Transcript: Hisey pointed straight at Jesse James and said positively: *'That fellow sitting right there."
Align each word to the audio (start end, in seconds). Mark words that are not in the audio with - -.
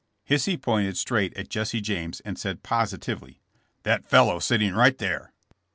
Hisey 0.27 0.59
pointed 0.59 0.97
straight 0.97 1.31
at 1.37 1.47
Jesse 1.49 1.79
James 1.79 2.21
and 2.21 2.39
said 2.39 2.63
positively: 2.63 3.39
*'That 3.83 4.03
fellow 4.03 4.39
sitting 4.39 4.73
right 4.73 4.97
there." 4.97 5.31